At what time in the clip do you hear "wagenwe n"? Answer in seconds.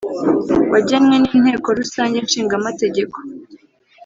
0.71-1.25